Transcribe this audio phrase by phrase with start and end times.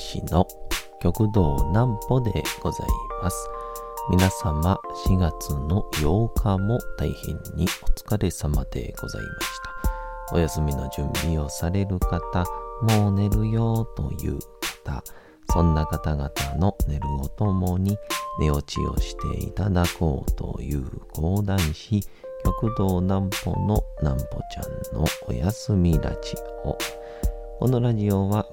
[0.00, 0.46] 談師の
[1.00, 2.88] 極道南歩でござい
[3.22, 3.48] ます。
[4.10, 9.46] 皆様4月の8日も大変にお疲れ様でございまし
[10.30, 10.34] た。
[10.34, 12.44] お休みの準備をされる方、
[12.82, 14.38] もう寝るよという
[14.84, 15.04] 方、
[15.52, 17.98] そんな方々の寝るをともに
[18.40, 22.00] 寝落ちをしていただこうという講談師、
[22.42, 26.78] 極道南歩の南歩ちゃんのお休みラジオ。
[27.60, 28.46] このラジオは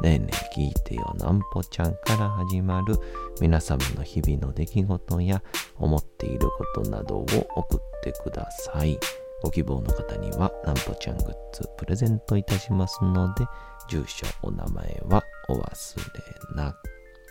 [0.00, 2.96] ねえねえ聞いてよなんぽちゃんから始まる
[3.40, 5.42] 皆様の日々の出来事や
[5.78, 8.98] 思っていることなどを送ってください。
[9.42, 13.44] ご希望の方にはなんぽちゃんグッズプレゼントいたしますので、
[13.88, 16.72] 住所、お名前はお忘れな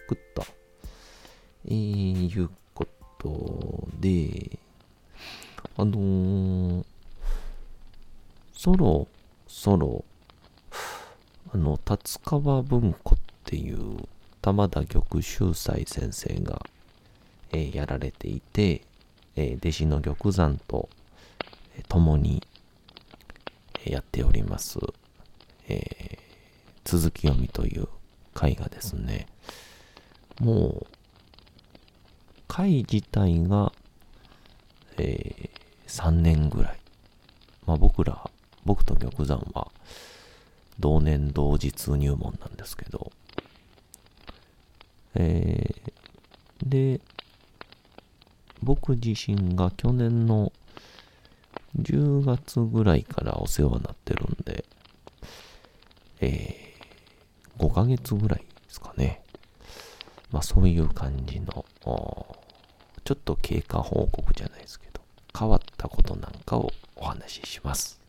[0.08, 0.44] くと。
[1.66, 2.86] えー、いうこ
[3.18, 4.60] とで、
[5.78, 6.86] あのー、
[8.54, 9.08] そろ
[9.48, 10.04] そろ、
[11.54, 14.08] あの、達川文庫っていう
[14.42, 16.66] 玉田玉秀斎先生が、
[17.52, 18.82] えーやられていて、
[19.36, 20.90] えー弟子の玉山と、
[21.76, 22.42] えー共に、
[23.86, 24.80] えやっております、
[25.68, 26.18] え
[26.86, 27.88] 続き読みという
[28.34, 29.28] 回がですね、
[30.40, 30.88] もう、
[32.48, 33.74] 回自体が、
[34.98, 35.50] え
[35.88, 36.78] 3年ぐらい。
[37.66, 38.30] まあ僕ら、
[38.64, 39.72] 僕と玉山は、
[40.82, 43.12] 同年同日入門なんですけど、
[45.16, 45.92] えー
[46.66, 47.00] で、
[48.62, 50.52] 僕自身が去年の
[51.80, 54.66] 10月ぐらいからお世話になってるんで、
[56.20, 56.62] えー
[57.58, 59.22] 5ヶ月ぐらいですかね。
[60.32, 61.66] まあそういう感じの、
[63.04, 65.02] ちょっと経過報告じゃないですけど、
[65.38, 68.02] 変わったことなんかをお話しします。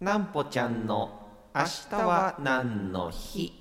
[0.00, 1.23] なんぽちゃんの
[1.56, 3.52] 明日は何の日？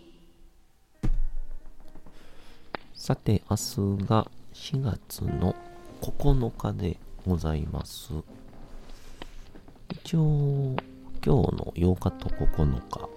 [2.96, 5.56] さて、明日が4月の
[6.02, 8.12] 9日でございます。
[9.92, 10.76] 一応、
[11.24, 13.09] 今日の8日と9日、明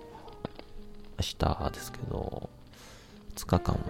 [1.38, 2.50] 日ですけど、
[3.34, 3.80] 2日間は、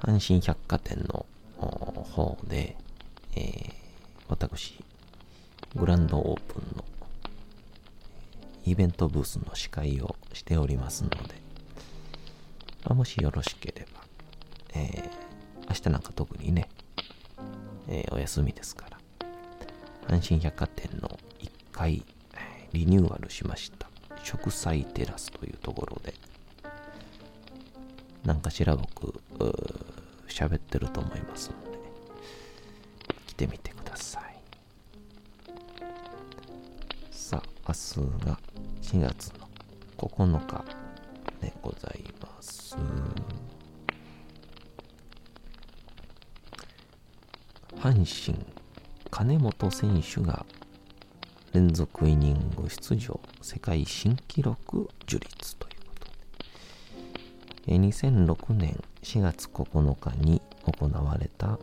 [0.00, 1.26] 阪神百貨店の
[2.04, 2.74] 方で、
[3.36, 3.72] えー
[4.28, 4.82] 私、
[5.76, 6.84] グランドオープンの
[8.68, 11.16] イベントブースの司会をしておりますので、
[12.84, 14.00] まあもしよろしければ、
[14.74, 15.28] えー
[15.70, 16.66] 明日なんか特にね、
[17.88, 18.98] えーお休みですから、
[20.08, 21.08] 阪神百貨店の
[21.40, 22.02] 1階、
[22.72, 23.88] リニューアルしました、
[24.24, 26.14] 植栽テラスというところで、
[28.24, 29.20] なんかしら僕、
[30.28, 31.78] 喋ってると思いますので、
[33.26, 34.27] 来てみてください。
[37.68, 38.38] 明日が
[38.80, 39.46] 4月の
[39.98, 40.64] 9日
[41.42, 42.74] でございます。
[47.76, 48.42] 阪神、
[49.10, 50.46] 金本選手が
[51.52, 55.92] 連続イニング出場世界新記録樹立というこ
[57.66, 61.58] とで、2006年4月9日に行われた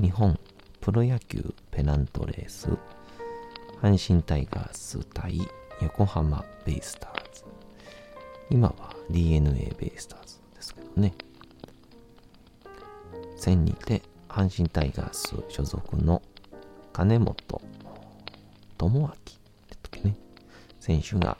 [0.00, 0.38] 日本
[0.80, 2.68] プロ野球ペナントレース
[3.80, 5.40] 阪神タイガース対
[5.82, 7.44] 横浜ベイスターズ。
[8.50, 11.14] 今は DNA ベイスターズですけどね。
[13.36, 16.22] 戦にて阪神タイガース所属の
[16.92, 17.60] 金本
[18.78, 20.16] 智明って時ね。
[20.80, 21.36] 選手が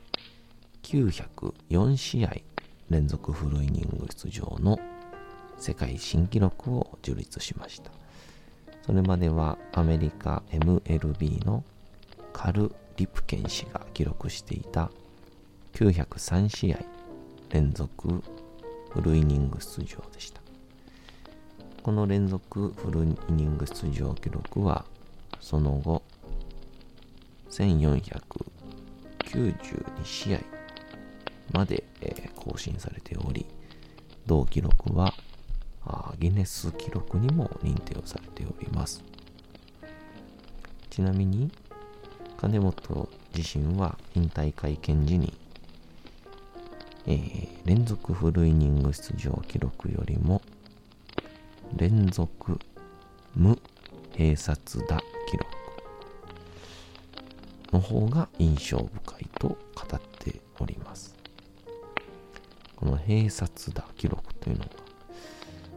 [0.83, 2.35] 904試合
[2.91, 4.79] 連続フルイニング出場の
[5.57, 7.91] 世界新記録を樹立しました。
[8.83, 11.65] それまではアメリカ MLB の
[12.35, 14.91] カル・リプケン氏が記録していた
[15.73, 16.81] 903試合
[17.49, 18.23] 連続
[18.91, 20.43] フルイニング出場でした。
[21.83, 24.85] この連続フルイニング出場記録は
[25.41, 26.03] その後
[27.51, 28.05] 1492
[30.05, 30.41] 試合
[31.53, 31.85] まで、
[32.35, 33.47] 更新されており
[34.27, 35.15] 同記録は
[35.87, 39.03] あギネス記録にも認定をされております。
[40.91, 41.51] ちなみに
[42.39, 45.33] 金本自身は引退会見時に
[47.07, 50.41] えー、連続フルイニング出場記録よりも
[51.77, 52.59] 連続
[53.35, 53.59] 無
[54.13, 54.99] 併殺打
[55.29, 55.47] 記録
[57.73, 59.57] の方が印象深いと語
[59.95, 61.15] っております。
[62.77, 64.71] この併殺打記録というのが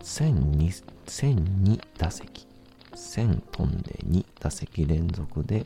[0.03, 2.47] 1002 1002打席
[2.93, 5.65] 1000飛んで2打席連続で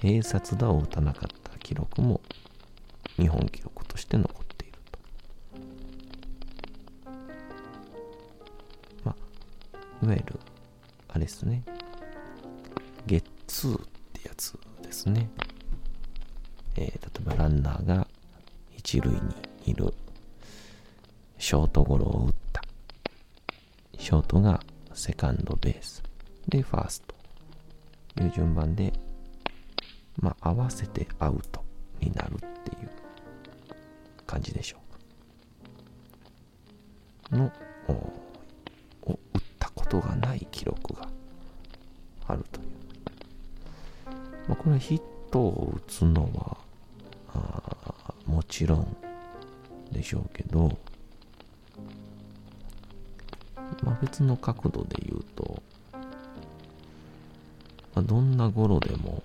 [0.00, 2.20] 併殺打を打たなかった記録も
[3.16, 4.98] 日本記録として残っていると。
[9.04, 9.14] ま
[9.72, 10.40] あ、いわゆる、
[11.08, 11.62] あれですね。
[13.06, 15.30] ゲッツーってやつですね。
[16.76, 18.06] えー、例えばランナーが
[18.76, 19.20] 一塁に
[19.64, 19.94] いる。
[21.38, 22.62] ショートゴロを打った。
[23.98, 24.60] ショートが
[24.94, 26.02] セカンドベース。
[26.48, 27.14] で、ファースト。
[28.14, 28.92] という順番で、
[30.20, 31.64] まあ、合わせてアウト
[32.00, 32.90] になるっていう
[34.26, 34.78] 感じでしょ
[37.28, 37.36] うか。
[37.36, 37.52] の、
[37.88, 41.08] を打ったことがない記録が
[42.26, 42.66] あるという。
[44.48, 46.56] まあ、これはヒットを打つのは、
[47.34, 48.96] あもちろん
[49.92, 50.78] でしょうけど、
[53.82, 55.62] まあ、別の角度で言うと、
[55.92, 56.00] ま
[57.96, 59.22] あ、どんな頃でも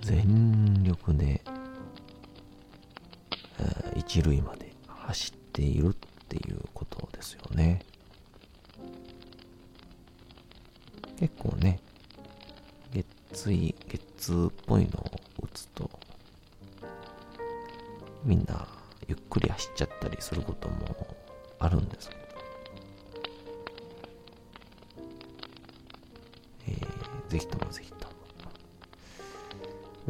[0.00, 1.42] 全力で、
[3.58, 5.92] え一塁まで走っているっ
[6.28, 7.80] ていうことですよね。
[11.18, 11.80] 結構ね、
[12.92, 15.90] 月水、月っぽいのを打つと、
[18.24, 18.66] みんな
[19.06, 20.76] ゆっくり走っちゃったりすることも
[21.58, 22.20] あるんですけど、
[26.68, 27.99] えー、ぜひともぜひとも、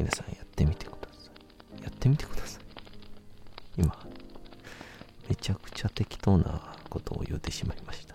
[0.00, 1.30] 皆さんやってみてくださ
[1.78, 1.82] い。
[1.82, 2.62] やってみてください。
[3.76, 3.94] 今、
[5.28, 8.14] めちゃくちゃ適当なことを言うてしまいました。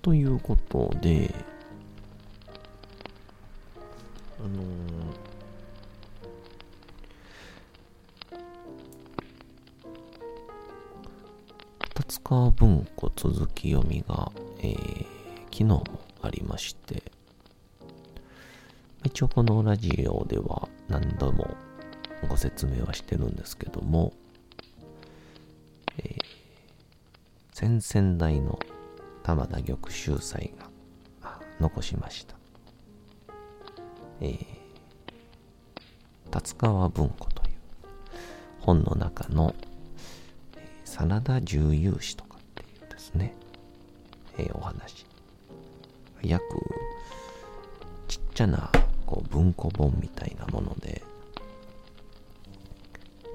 [0.00, 1.34] ということで、
[4.42, 15.06] あのー、立川文庫続き読みが、えー、
[15.50, 17.02] 昨日もありまして、
[19.04, 21.56] 一応このラジオでは何度も
[22.28, 24.12] ご説明はしてるんですけども、
[25.98, 26.16] えー、
[27.52, 28.58] 先々代の
[29.22, 30.52] 玉田玉秀斎
[31.22, 32.34] が残しました。
[34.20, 34.38] えー、
[36.30, 37.50] 達川文庫という
[38.60, 39.54] 本の中の、
[40.56, 43.34] えー、真田重勇士とかっていうですね、
[44.38, 45.07] えー、お話。
[46.22, 46.42] 約
[48.08, 48.70] ちっちゃな
[49.06, 51.02] こう文庫本みたいなもので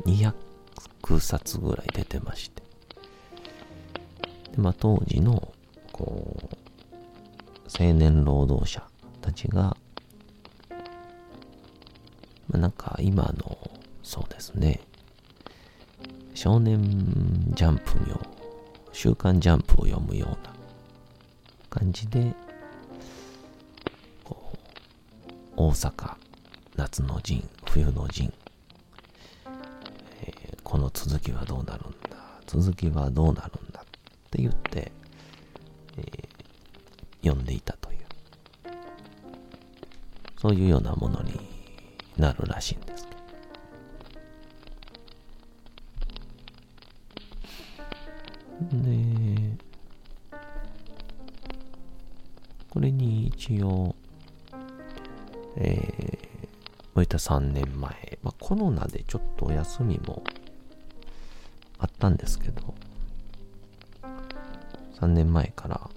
[0.05, 0.33] 200
[1.19, 2.63] 冊ぐらい出てまして。
[4.53, 5.51] で、まあ、当時の
[5.91, 6.55] こう
[7.79, 8.83] 青年労働者
[9.21, 9.75] たちが、
[12.47, 13.57] まあ、なんか今の
[14.03, 14.81] そうですね
[16.35, 16.81] 少年
[17.55, 18.19] ジャンプを
[18.91, 20.53] 週刊ジャンプを読むような
[21.69, 22.33] 感じで
[25.63, 26.15] 大阪
[26.75, 28.33] 夏の陣冬の陣、
[30.21, 32.17] えー、この続きはどうなるんだ？
[32.45, 33.85] 続きはどうなるんだっ
[34.29, 34.91] て言って、
[35.97, 37.99] えー、読んでいたという。
[40.37, 41.39] そういうようなものに
[42.17, 42.81] なるらしいん
[57.23, 60.25] 3年前、まあ、コロナでちょっとお休みも
[61.79, 62.75] あったんですけど、
[64.99, 65.89] 3年前から、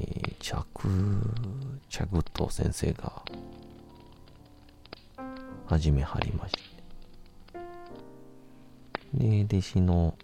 [0.00, 0.56] えー、着、
[1.90, 3.22] 着と先生が
[5.66, 6.60] 始めはりまして、
[9.12, 10.14] で、弟子の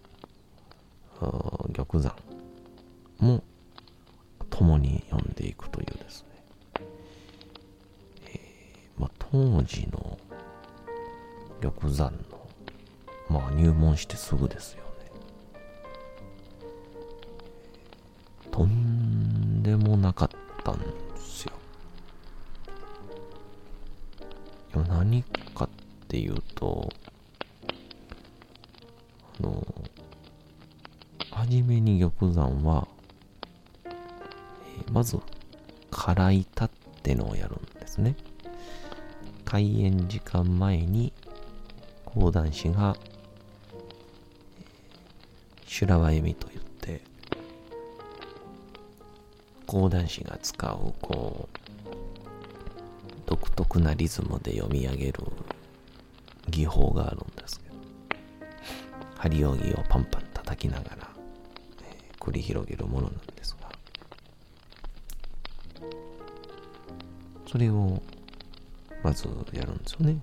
[1.73, 2.15] 玉山
[3.19, 3.43] も
[4.49, 6.23] 共に読んでいくというです。
[6.23, 6.28] ね、
[9.31, 10.17] 当時の
[11.61, 12.19] 玉山の、
[13.29, 14.89] まあ入門してすぐですよね。
[18.51, 20.29] とんでもなかっ
[20.63, 20.85] たんで
[21.17, 21.53] すよ。
[24.87, 25.69] 何かっ
[26.07, 26.89] ていうと、
[29.39, 29.63] あの、
[31.31, 32.87] 初めに玉山は、
[33.85, 35.19] えー、まず、
[35.91, 36.69] 唐板っ
[36.99, 38.15] ってのをやるんですね。
[39.49, 41.11] 開演時間前に
[42.05, 42.95] 講談師が
[45.65, 47.01] 修羅場弓と言って
[49.65, 51.57] 講談師が使うこう
[53.25, 55.23] 独特なリズムで読み上げる
[56.51, 57.75] 技法があるんですけど
[59.17, 61.09] 針扇をパンパン叩きながら、
[61.81, 63.71] えー、繰り広げるものなんですが
[67.47, 67.99] それを
[69.03, 70.17] まずやるんですよね。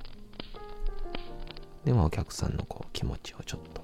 [1.85, 3.83] で、まあお客さんのこう気持ちをちょっと、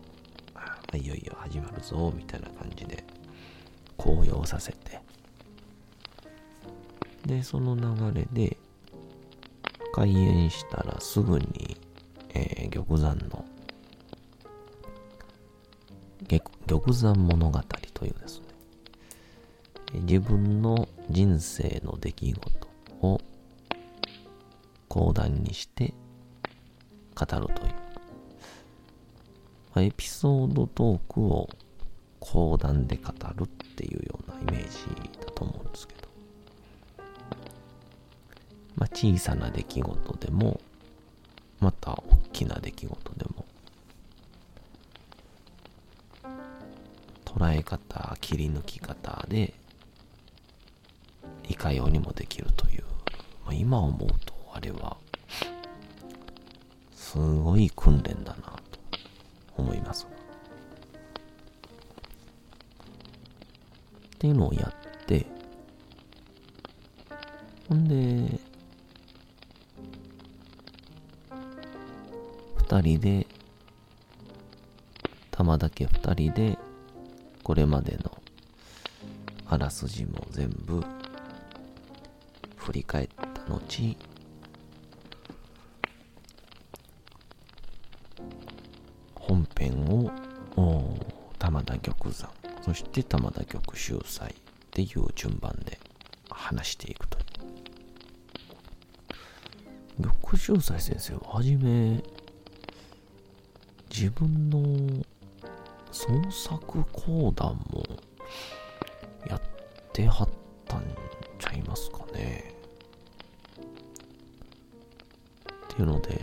[0.55, 3.05] あいよいよ始まるぞ、みたいな感じで
[3.97, 5.01] 高揚させて、
[7.27, 8.57] で、その流れで、
[9.95, 11.77] 開演したらすぐに、
[12.35, 13.45] えー、玉山の
[16.67, 17.61] 玉山物語
[17.93, 18.47] というですね、
[20.01, 22.69] 自分の人生の出来事
[23.03, 23.21] を
[24.93, 25.95] 講談にして
[27.15, 27.73] 語るという、
[29.75, 31.49] まあ、エピソードトークを
[32.21, 36.09] 講談で語るっていうようなイメージだと思うんですけど、
[38.77, 40.61] まあ、小さな出来事でも
[41.59, 43.47] また大きな出来事でも
[47.25, 49.55] 捉え方切り抜き方で
[51.49, 52.85] いかようにもできるという、
[53.47, 54.32] まあ、今思うと
[54.63, 54.97] れは、
[56.95, 58.79] すごい訓練だなと
[59.57, 60.07] 思います。
[64.07, 65.27] っていうのをやって、
[67.69, 68.41] ほんで、
[72.57, 73.27] 二人で、
[75.31, 76.59] 玉だけ二人で、
[77.43, 78.23] これまでの
[79.49, 80.83] あらすじも全部
[82.57, 83.97] 振り返った後、
[91.83, 92.31] 玉田玉山
[92.63, 94.35] そして玉田玉秀斎っ
[94.71, 95.79] ていう順番で
[96.31, 97.21] 話していくとい
[100.01, 102.03] う玉秀斎先生ははじめ
[103.91, 105.05] 自分の
[105.91, 107.85] 創作講談も
[109.29, 109.41] やっ
[109.93, 110.29] てはっ
[110.67, 110.83] たん
[111.39, 112.55] ちゃいますかね。
[115.75, 116.19] っていうので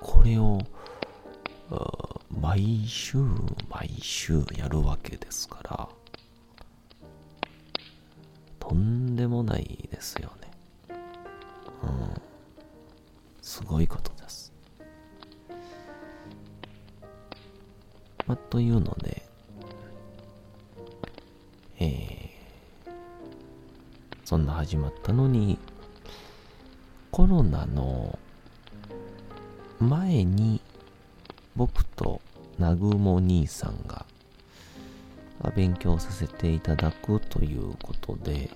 [0.00, 0.58] これを
[2.30, 3.18] 毎週
[3.74, 5.88] 毎週やるわけですから、
[8.60, 10.50] とんでもないですよね。
[11.82, 12.22] うん。
[13.42, 14.52] すごいことです。
[18.26, 19.28] まあ、というので、
[21.80, 22.90] えー、
[24.24, 25.58] そんな始まったのに、
[27.10, 28.03] コロナの
[33.44, 34.06] 兄さんが
[35.54, 38.50] 勉強させていただくということで、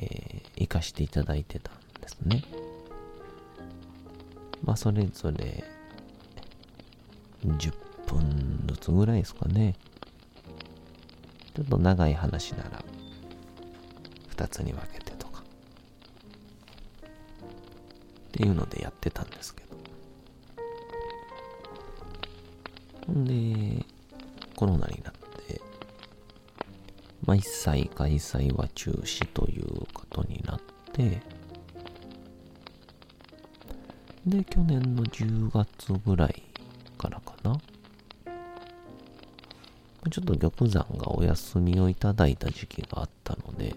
[0.00, 2.44] えー、行かしていただいてたんですね。
[4.62, 5.64] まあ、それぞれ
[7.44, 7.72] 10
[8.06, 9.74] 分ずつぐらいですかね。
[11.54, 12.84] ちょっと長い話なら
[14.36, 15.42] 2つに分けてとか。
[15.42, 15.44] っ
[18.30, 19.79] ていうのでやってたんですけど。
[23.10, 23.84] んで、
[24.56, 25.12] コロナになっ
[25.46, 25.60] て、
[27.24, 30.60] まあ、一切開催は中止ということになっ
[30.92, 31.20] て、
[34.26, 36.42] で、去年の10月ぐらい
[36.98, 37.58] からかな。
[40.10, 43.74] ちょっと玉山がお休みをいただいた時期があったので、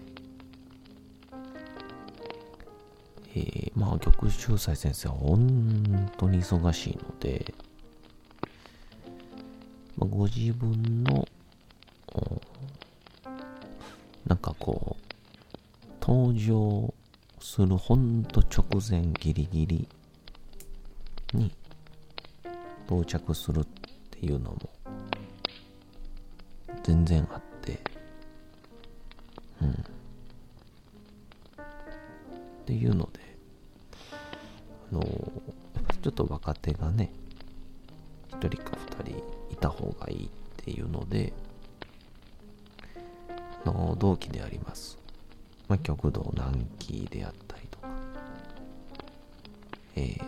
[3.36, 7.54] えー、まあ玉秀斎先生は本当に忙しいので、
[9.96, 11.26] まあ、ご自分の、
[14.26, 15.04] なんかこう、
[16.00, 16.92] 登場
[17.40, 19.88] するほんと直前ギリギリ
[21.32, 21.50] に
[22.86, 23.64] 到着するっ
[24.10, 24.70] ていうのも
[26.82, 27.80] 全然あって、
[29.62, 29.70] うん。
[29.70, 29.74] っ
[32.66, 33.20] ていうので、
[34.92, 37.10] あのちょっと若手がね、
[38.40, 39.18] 一人か二人
[39.50, 41.32] いた方がいいっていうので、
[43.64, 44.98] の同期であります。
[45.68, 47.88] まあ、極道南紀であったりとか、
[49.96, 50.22] えー、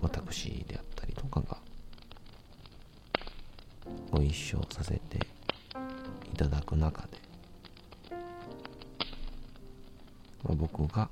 [0.00, 1.56] 私であったりとかが、
[4.10, 5.18] ご一緒させて
[6.32, 7.18] いただく中で、
[10.44, 11.08] まあ、僕が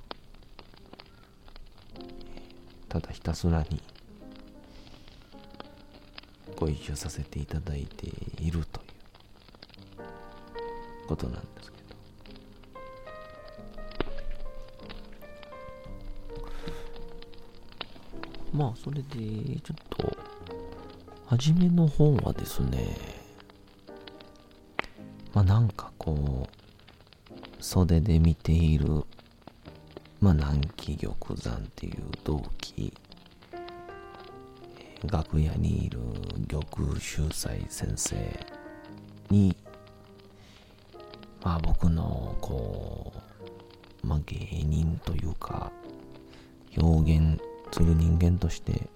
[2.88, 3.80] ただひたすらに
[6.58, 8.08] ご一緒させていただいて
[8.42, 8.84] いるとい
[11.04, 11.84] うことなんですけど。
[18.52, 20.16] まあそれでちょっと
[21.26, 22.96] 初めの方はですね
[25.32, 29.04] まあなんかこう袖で見ている
[30.20, 32.92] まあ南紀玉山っていう同期
[35.04, 35.98] 楽屋にいる
[36.48, 38.16] 玉秀斎先生
[39.30, 39.56] に
[41.42, 43.12] まあ僕のこ
[44.02, 45.70] うまあ芸人というか
[46.76, 47.40] 表現
[47.72, 48.88] する人間として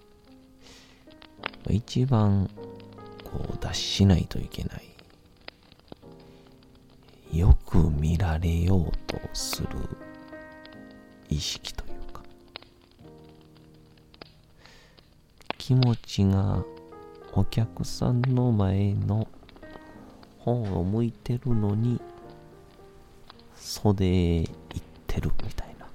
[1.71, 2.51] 一番
[3.25, 4.77] こう脱しないといけな
[7.33, 9.69] いよく見られようとする
[11.29, 11.82] 意識と
[15.73, 16.63] 気持ちが
[17.33, 19.27] お客さんの前の
[20.39, 21.99] 方を向いてるのに
[23.57, 24.49] 袖へ行っ
[25.07, 25.87] てるみたいな、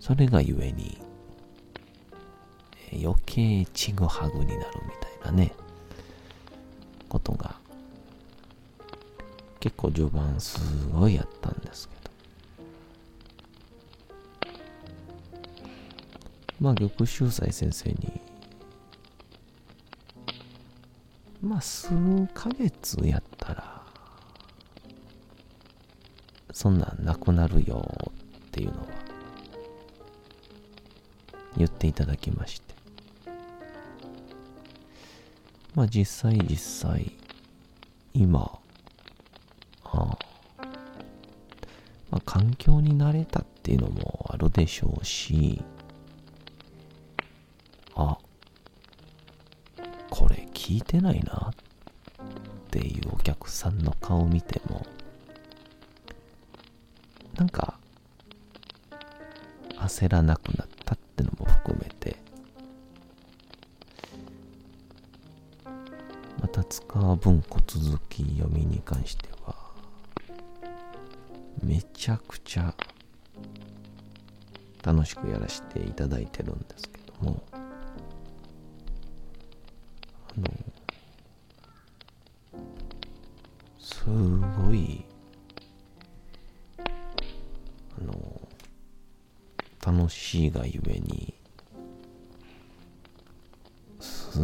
[0.00, 0.96] それがゆえに
[3.04, 4.62] 余計ちぐはぐになるみ
[5.22, 5.52] たいなね
[7.10, 7.54] ことが
[9.60, 10.58] 結構序盤す
[10.90, 12.07] ごいやったんですけど。
[16.60, 18.20] まあ玉秀斎先生に。
[21.40, 21.90] まあ数
[22.34, 23.82] ヶ月やったら
[26.52, 27.86] そんなんなくなるよ
[28.38, 28.86] っていうのは
[31.56, 32.74] 言っていただきまして。
[35.74, 36.56] まあ実際実
[36.90, 37.12] 際
[38.12, 38.58] 今
[39.84, 40.18] あ。
[42.10, 45.62] まあ環境に慣れたっていうのもあるでしょうし
[50.68, 51.50] 聞いてないな。
[51.50, 54.84] っていうお客さんの顔見ても。
[57.36, 57.78] なんか
[59.76, 62.16] 焦らなくなったってのも含めて。
[66.42, 69.54] また塚文庫続き読みに関しては
[71.62, 72.74] めちゃくちゃ
[74.84, 77.57] 楽しくやらせていただいてるんですけども。
[84.08, 84.14] す
[84.62, 85.04] ごい。
[86.78, 88.40] あの
[89.84, 91.34] 楽しいがゆえに
[94.00, 94.40] す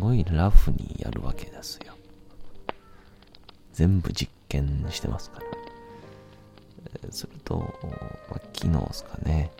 [0.00, 1.94] ごいラフにやるわけですよ。
[3.72, 5.46] 全部実験してますから。
[7.10, 7.56] すると、
[8.28, 9.52] まあ、昨日ですかね。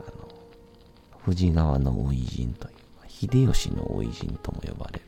[0.00, 0.28] あの
[1.24, 2.74] 富士川の追い人という
[3.08, 5.05] 秀吉の追い人とも呼ばれる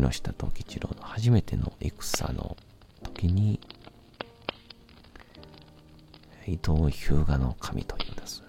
[0.00, 2.56] 木下藤吉郎の初めての戦の
[3.02, 3.60] 時に
[6.46, 8.46] 伊藤日向の神というですね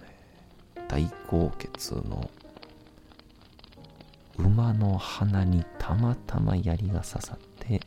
[0.88, 2.30] 大高血の
[4.38, 7.80] 馬の鼻にたまたま槍が刺さって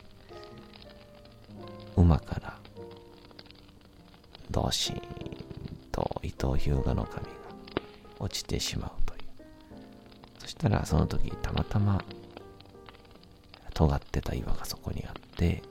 [1.97, 2.59] 馬から
[4.51, 4.99] どしーん
[5.91, 7.31] と伊藤日向の神が
[8.19, 9.21] 落ちてしまうという。
[10.39, 12.03] そしたらその時たまたま
[13.75, 15.61] 尖ってた岩がそこにあって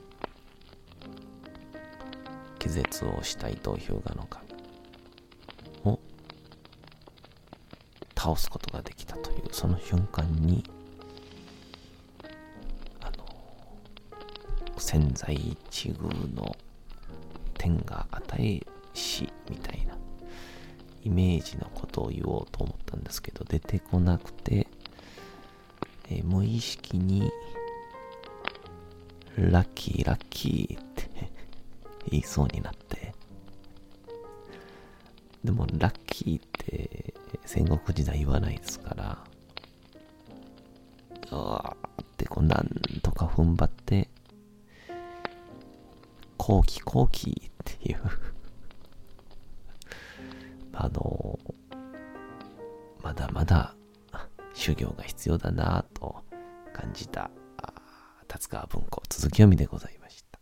[2.59, 4.47] 気絶をした伊藤日向の神
[5.85, 5.99] を
[8.15, 10.63] 倒すことができたというその瞬間に
[13.01, 13.25] あの
[14.77, 15.35] 千載
[15.71, 16.55] 一遇の
[17.55, 18.61] 天が与え
[18.93, 19.97] しみたいな
[21.03, 24.67] イメージのことを言おうと思ったんですけど出てこなくて、
[26.11, 27.31] えー無意識に
[29.37, 31.11] ラッキーラッキーって
[32.11, 33.15] 言いそうになって。
[35.43, 37.13] でもラッキーって
[37.45, 39.19] 戦国時代言わないですから
[41.31, 42.67] うわーってこうなん
[43.03, 44.09] とか踏ん張って
[46.39, 47.99] 後期後期っていう。
[50.77, 51.39] あの
[53.01, 53.75] まだまだ
[54.55, 56.25] 修行が必要だなと
[56.73, 57.73] 感じたあ
[58.27, 59.04] 達川文庫。
[59.17, 60.41] 続き読みでございました。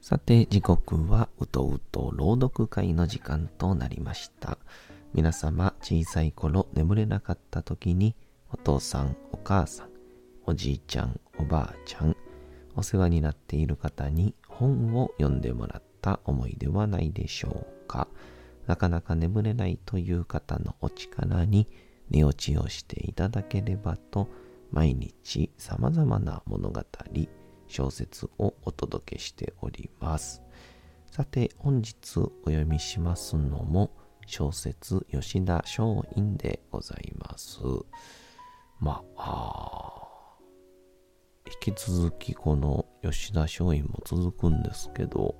[0.00, 4.56] さて時刻はうとうと朗読会の時間となりました。
[5.14, 8.14] 皆様小さい頃眠れなかった時に
[8.52, 9.88] お父さん、お母さん、
[10.44, 12.14] おじいちゃん、おばあちゃん、
[12.76, 18.08] お世話になっている方に本を読んでもらった思いではないでしょうか。
[18.66, 21.66] なかなか眠れないという方のお力に
[22.10, 24.28] 寝落ちをしていただければと、
[24.70, 26.82] 毎日様々な物語、
[27.68, 30.42] 小説をお届けしております。
[31.10, 33.90] さて、本日お読みしますのも
[34.26, 37.58] 小説吉田松陰でございます。
[38.82, 40.38] まあ、
[41.46, 45.36] 引き続きこの吉田松陰も続くんですけど、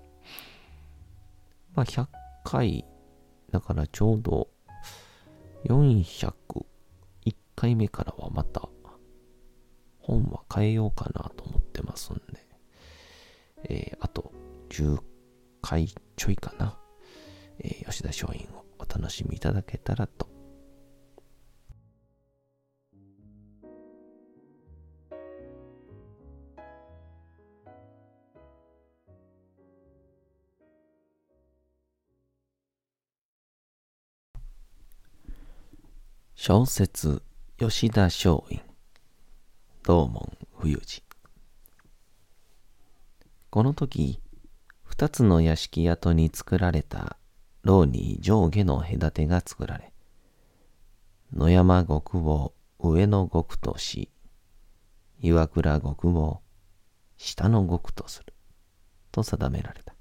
[1.75, 2.07] まあ100
[2.45, 2.85] 回、
[3.51, 4.47] だからちょうど
[5.65, 6.33] 401
[7.57, 8.69] 回目からはまた
[9.99, 12.23] 本は変えようかなと思ってますんで、
[13.65, 14.33] えー、あと
[14.69, 15.01] 10
[15.61, 16.79] 回ちょいかな、
[17.59, 20.32] えー、吉田松陰をお楽しみいただけたらと
[36.45, 37.23] 小説
[37.57, 38.65] 吉田松陰。
[39.85, 41.05] 道門冬治
[43.49, 44.21] この時
[44.83, 47.17] 二つの屋敷跡に作られた
[47.63, 49.93] 牢に上下の隔てが作られ
[51.33, 54.11] 野山獄を上の獄とし
[55.21, 56.41] 岩倉獄を
[57.19, 58.35] 下の獄とする
[59.13, 59.95] と定められた。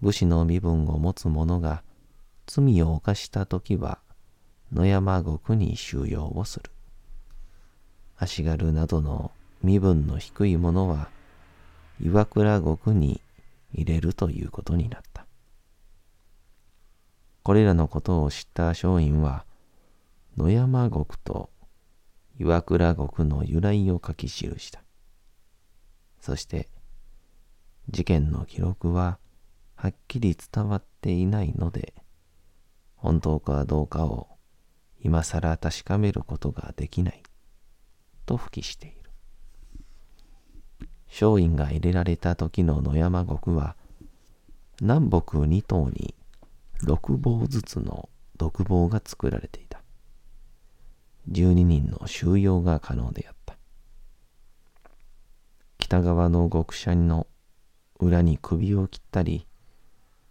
[0.00, 1.82] 武士の身分を持つ者が
[2.46, 3.98] 罪を犯した時は
[4.72, 6.70] 野山獄に収容をする
[8.16, 9.32] 足軽などの
[9.62, 11.08] 身分の低い者は
[12.00, 13.20] 岩倉国に
[13.72, 15.26] 入れるということになった。
[17.42, 19.44] これらのことを知った松陰は
[20.36, 21.50] 野山国と
[22.38, 24.82] 岩倉国の由来を書き記した。
[26.20, 26.68] そして
[27.90, 29.18] 事件の記録は
[29.74, 31.92] はっきり伝わっていないので
[32.94, 34.31] 本当かどうかを
[35.02, 37.22] 今更確かめることができない。
[38.24, 38.96] と付記している。
[41.08, 43.76] 松陰が入れられた時の野山国は、
[44.80, 46.14] 南北二島に
[46.82, 49.82] 六房ずつの独房が作られていた。
[51.30, 53.56] 12人の収容が可能であった。
[55.78, 57.26] 北側の極者の
[57.98, 59.46] 裏に首を切ったり、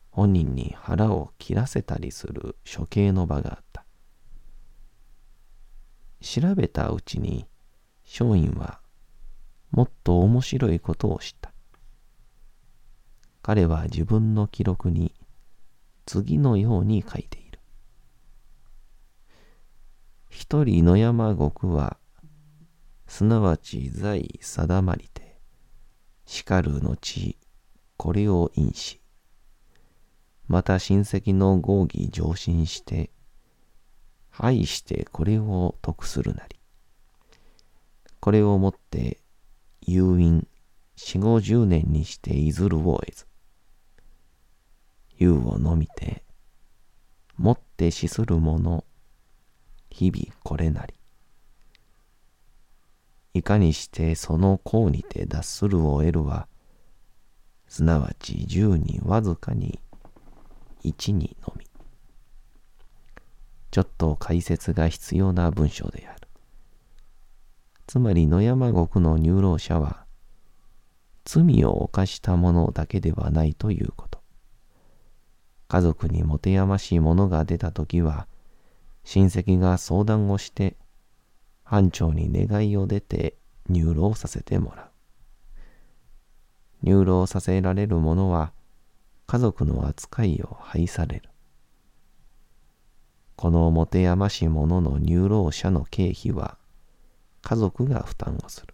[0.10, 3.81] 本人に腹を切らせたりする処刑の場があった。
[6.22, 7.48] 調べたうちに
[8.04, 8.80] 松陰は
[9.72, 11.52] もっと面白いことを知った。
[13.42, 15.16] 彼は自分の記録に
[16.06, 17.60] 次のように書いている。
[20.30, 21.98] 一人野山国は、
[23.08, 25.40] すなわち在定まりて、
[26.26, 27.38] しかる後、
[27.98, 29.02] これを因し、
[30.48, 33.11] また親戚の合議上申して、
[34.38, 36.58] 愛してこれを得するなり。
[38.20, 39.20] これをもって
[39.82, 40.48] 誘引
[40.96, 43.26] 四五十年にしていずるを得ず。
[45.18, 46.24] 湯を飲みて、
[47.38, 48.84] もって死する者、
[49.90, 50.94] 日々これなり。
[53.34, 56.48] いかにしてその功にて脱するを得るは、
[57.68, 59.80] すなわち十にわずかに
[60.84, 61.71] 一にのみ。
[63.72, 66.28] ちょっと解説が必要な文章である。
[67.88, 70.06] つまり野山国の入老者は、
[71.24, 74.22] 罪を犯した者だけではないということ。
[75.70, 78.28] 家族に持て余しいものが出たときは、
[79.06, 80.76] 親戚が相談をして、
[81.64, 83.38] 班長に願いを出て
[83.70, 84.92] 入老させてもらう。
[86.84, 88.52] 入老させられる者は、
[89.28, 91.31] 家族の扱いを廃される。
[93.36, 96.58] この持て余し者の入老者の経費は、
[97.42, 98.74] 家族が負担をする。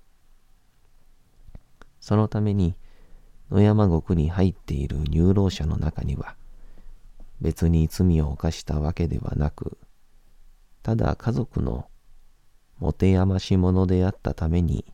[2.07, 2.75] そのために
[3.51, 6.37] 野山国に入っている入老者の中には
[7.41, 9.77] 別に罪を犯したわけではなく
[10.83, 11.89] ただ家族の
[12.79, 14.85] 持て余し者であったために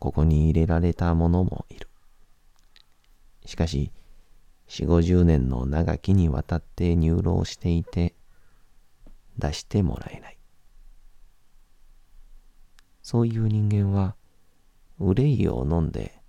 [0.00, 1.88] ここに入れられた者もいる。
[3.44, 3.92] しかし
[4.66, 8.14] 四五十年の長きにわたって入老していて
[9.38, 10.38] 出してもらえない。
[13.02, 14.16] そういう人間は
[14.98, 16.20] 憂いを飲んで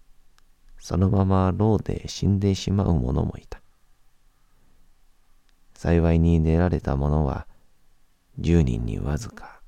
[0.80, 3.62] そのまま牢で死んでしまう者もいた。
[5.74, 7.48] 幸いに出られた者は
[8.40, 9.62] 10人にわずか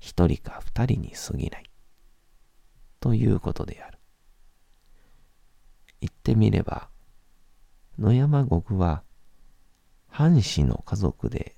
[0.00, 1.70] 1人か2人に過ぎない。
[3.00, 3.98] ということである。
[6.00, 6.88] 言ってみれば、
[7.98, 9.02] 野山国は
[10.08, 11.53] 藩士の家族で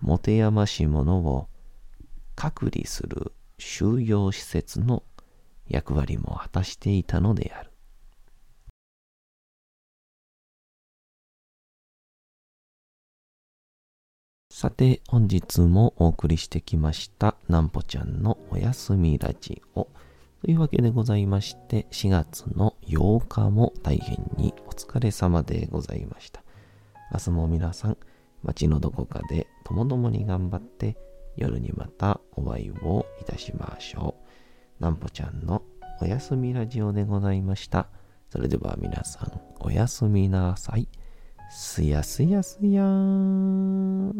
[0.00, 1.48] 持山し者を
[2.34, 5.02] 隔離する収容施設の
[5.68, 7.70] 役割も果たしていたのである。
[14.50, 19.88] さて、本日もお送りしてきました、なんぽちゃんのおやすみラジオ。
[20.42, 26.42] というわけでございまして、4月の8日も大変にお疲れ様でございました。
[27.12, 27.96] 明日も皆さん、
[28.42, 30.96] 街のどこかでともどもに頑張って
[31.36, 34.16] 夜にまたお会いをいたしましょ
[34.78, 34.82] う。
[34.82, 35.62] なんぽちゃんの
[36.00, 37.88] おやすみラジオでございました。
[38.30, 40.88] それでは皆さんおやすみなさい。
[41.50, 44.10] すやすやすやーん。